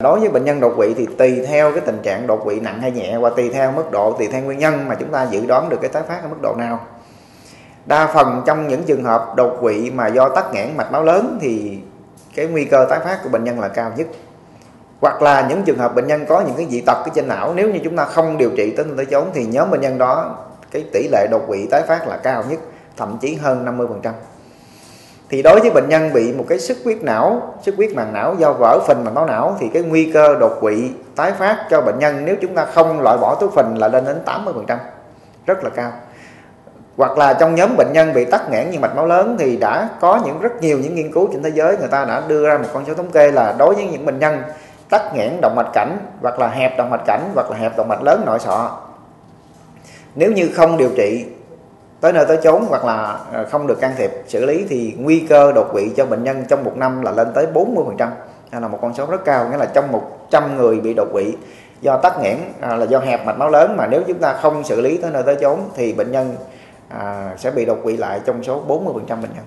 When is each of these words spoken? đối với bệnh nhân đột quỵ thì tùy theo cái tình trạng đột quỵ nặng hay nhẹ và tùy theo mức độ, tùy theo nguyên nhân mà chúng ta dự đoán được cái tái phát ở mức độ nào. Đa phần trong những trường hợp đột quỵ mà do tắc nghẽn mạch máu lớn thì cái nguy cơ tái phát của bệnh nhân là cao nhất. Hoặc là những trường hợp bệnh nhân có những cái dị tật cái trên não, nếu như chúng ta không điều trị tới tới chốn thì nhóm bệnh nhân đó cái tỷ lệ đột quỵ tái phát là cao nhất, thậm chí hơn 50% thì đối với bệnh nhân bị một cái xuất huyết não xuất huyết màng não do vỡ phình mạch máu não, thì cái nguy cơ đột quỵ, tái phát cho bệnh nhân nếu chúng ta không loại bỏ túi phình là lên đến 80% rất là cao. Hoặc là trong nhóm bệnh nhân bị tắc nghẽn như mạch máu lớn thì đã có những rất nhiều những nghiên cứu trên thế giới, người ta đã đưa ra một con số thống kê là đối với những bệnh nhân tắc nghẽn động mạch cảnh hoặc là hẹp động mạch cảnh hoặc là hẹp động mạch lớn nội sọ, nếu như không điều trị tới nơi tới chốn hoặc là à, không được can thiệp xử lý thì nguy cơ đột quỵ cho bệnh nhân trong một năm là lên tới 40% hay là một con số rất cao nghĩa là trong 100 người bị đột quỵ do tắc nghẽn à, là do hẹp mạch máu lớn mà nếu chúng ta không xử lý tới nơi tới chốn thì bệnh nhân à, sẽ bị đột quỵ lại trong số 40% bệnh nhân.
đối 0.00 0.20
với 0.20 0.28
bệnh 0.28 0.44
nhân 0.44 0.60
đột 0.60 0.72
quỵ 0.76 0.94
thì 0.94 1.06
tùy 1.18 1.40
theo 1.46 1.72
cái 1.72 1.80
tình 1.80 1.98
trạng 2.02 2.26
đột 2.26 2.40
quỵ 2.44 2.60
nặng 2.60 2.80
hay 2.80 2.90
nhẹ 2.90 3.18
và 3.18 3.30
tùy 3.30 3.50
theo 3.50 3.72
mức 3.72 3.90
độ, 3.90 4.12
tùy 4.18 4.28
theo 4.32 4.42
nguyên 4.42 4.58
nhân 4.58 4.88
mà 4.88 4.94
chúng 4.94 5.08
ta 5.08 5.26
dự 5.30 5.46
đoán 5.46 5.68
được 5.68 5.80
cái 5.80 5.90
tái 5.90 6.02
phát 6.08 6.22
ở 6.22 6.28
mức 6.28 6.42
độ 6.42 6.54
nào. 6.58 6.80
Đa 7.86 8.06
phần 8.06 8.42
trong 8.46 8.68
những 8.68 8.82
trường 8.82 9.04
hợp 9.04 9.32
đột 9.36 9.56
quỵ 9.60 9.90
mà 9.90 10.06
do 10.06 10.28
tắc 10.28 10.52
nghẽn 10.52 10.76
mạch 10.76 10.92
máu 10.92 11.04
lớn 11.04 11.38
thì 11.40 11.78
cái 12.34 12.46
nguy 12.46 12.64
cơ 12.64 12.86
tái 12.90 13.00
phát 13.04 13.18
của 13.22 13.28
bệnh 13.28 13.44
nhân 13.44 13.60
là 13.60 13.68
cao 13.68 13.92
nhất. 13.96 14.06
Hoặc 15.00 15.22
là 15.22 15.46
những 15.48 15.62
trường 15.62 15.78
hợp 15.78 15.94
bệnh 15.94 16.06
nhân 16.06 16.26
có 16.28 16.40
những 16.40 16.56
cái 16.56 16.66
dị 16.70 16.80
tật 16.80 16.98
cái 17.04 17.10
trên 17.14 17.28
não, 17.28 17.54
nếu 17.54 17.70
như 17.70 17.80
chúng 17.84 17.96
ta 17.96 18.04
không 18.04 18.38
điều 18.38 18.50
trị 18.56 18.74
tới 18.76 18.86
tới 18.96 19.06
chốn 19.06 19.24
thì 19.34 19.46
nhóm 19.46 19.70
bệnh 19.70 19.80
nhân 19.80 19.98
đó 19.98 20.36
cái 20.70 20.84
tỷ 20.92 21.08
lệ 21.12 21.26
đột 21.30 21.42
quỵ 21.46 21.66
tái 21.70 21.82
phát 21.82 22.08
là 22.08 22.16
cao 22.16 22.44
nhất, 22.48 22.60
thậm 22.96 23.18
chí 23.20 23.34
hơn 23.34 23.64
50% 24.02 24.12
thì 25.30 25.42
đối 25.42 25.60
với 25.60 25.70
bệnh 25.70 25.88
nhân 25.88 26.12
bị 26.12 26.32
một 26.32 26.44
cái 26.48 26.58
xuất 26.58 26.76
huyết 26.84 27.02
não 27.02 27.54
xuất 27.62 27.76
huyết 27.76 27.90
màng 27.94 28.12
não 28.12 28.34
do 28.38 28.52
vỡ 28.52 28.78
phình 28.88 29.04
mạch 29.04 29.10
máu 29.10 29.26
não, 29.26 29.56
thì 29.60 29.68
cái 29.74 29.82
nguy 29.82 30.12
cơ 30.12 30.36
đột 30.40 30.52
quỵ, 30.60 30.90
tái 31.16 31.32
phát 31.32 31.66
cho 31.70 31.80
bệnh 31.80 31.98
nhân 31.98 32.24
nếu 32.24 32.36
chúng 32.40 32.54
ta 32.54 32.64
không 32.64 33.00
loại 33.00 33.18
bỏ 33.18 33.34
túi 33.40 33.50
phình 33.56 33.78
là 33.78 33.88
lên 33.88 34.04
đến 34.04 34.18
80% 34.26 34.76
rất 35.46 35.64
là 35.64 35.70
cao. 35.70 35.92
Hoặc 36.96 37.18
là 37.18 37.34
trong 37.34 37.54
nhóm 37.54 37.76
bệnh 37.76 37.92
nhân 37.92 38.12
bị 38.14 38.24
tắc 38.24 38.50
nghẽn 38.50 38.70
như 38.70 38.78
mạch 38.78 38.96
máu 38.96 39.06
lớn 39.06 39.36
thì 39.38 39.56
đã 39.56 39.88
có 40.00 40.20
những 40.24 40.40
rất 40.40 40.60
nhiều 40.60 40.78
những 40.78 40.94
nghiên 40.94 41.12
cứu 41.12 41.28
trên 41.32 41.42
thế 41.42 41.50
giới, 41.54 41.76
người 41.76 41.88
ta 41.88 42.04
đã 42.04 42.22
đưa 42.28 42.46
ra 42.46 42.58
một 42.58 42.68
con 42.74 42.84
số 42.86 42.94
thống 42.94 43.10
kê 43.10 43.30
là 43.30 43.54
đối 43.58 43.74
với 43.74 43.84
những 43.84 44.06
bệnh 44.06 44.18
nhân 44.18 44.42
tắc 44.90 45.14
nghẽn 45.14 45.40
động 45.42 45.56
mạch 45.56 45.70
cảnh 45.72 45.96
hoặc 46.22 46.38
là 46.38 46.48
hẹp 46.48 46.78
động 46.78 46.90
mạch 46.90 47.04
cảnh 47.06 47.20
hoặc 47.34 47.50
là 47.50 47.56
hẹp 47.56 47.76
động 47.76 47.88
mạch 47.88 48.02
lớn 48.02 48.22
nội 48.26 48.38
sọ, 48.38 48.78
nếu 50.14 50.32
như 50.32 50.50
không 50.54 50.76
điều 50.76 50.90
trị 50.96 51.26
tới 52.00 52.12
nơi 52.12 52.24
tới 52.28 52.36
chốn 52.42 52.64
hoặc 52.68 52.84
là 52.84 53.18
à, 53.32 53.44
không 53.50 53.66
được 53.66 53.80
can 53.80 53.92
thiệp 53.96 54.10
xử 54.26 54.46
lý 54.46 54.66
thì 54.68 54.94
nguy 54.98 55.20
cơ 55.20 55.52
đột 55.52 55.68
quỵ 55.72 55.90
cho 55.96 56.06
bệnh 56.06 56.24
nhân 56.24 56.44
trong 56.48 56.64
một 56.64 56.76
năm 56.76 57.02
là 57.02 57.10
lên 57.10 57.28
tới 57.34 57.46
40% 57.54 58.08
hay 58.50 58.60
là 58.60 58.68
một 58.68 58.78
con 58.82 58.94
số 58.94 59.06
rất 59.06 59.24
cao 59.24 59.48
nghĩa 59.48 59.56
là 59.56 59.66
trong 59.66 59.92
100 59.92 60.56
người 60.56 60.80
bị 60.80 60.94
đột 60.94 61.08
quỵ 61.12 61.36
do 61.80 61.96
tắc 61.96 62.20
nghẽn 62.20 62.36
à, 62.60 62.76
là 62.76 62.84
do 62.84 62.98
hẹp 62.98 63.26
mạch 63.26 63.38
máu 63.38 63.50
lớn 63.50 63.76
mà 63.76 63.86
nếu 63.86 64.02
chúng 64.06 64.18
ta 64.18 64.32
không 64.32 64.64
xử 64.64 64.80
lý 64.80 64.96
tới 64.96 65.10
nơi 65.10 65.22
tới 65.22 65.36
chốn 65.40 65.60
thì 65.74 65.92
bệnh 65.92 66.12
nhân 66.12 66.36
à, 66.88 67.34
sẽ 67.38 67.50
bị 67.50 67.64
đột 67.64 67.78
quỵ 67.82 67.96
lại 67.96 68.20
trong 68.24 68.42
số 68.42 68.62
40% 68.68 68.94
bệnh 69.08 69.34
nhân. 69.34 69.44